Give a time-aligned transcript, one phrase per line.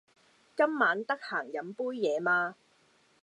[0.57, 2.55] 今晚得閒飲杯嘢嘛？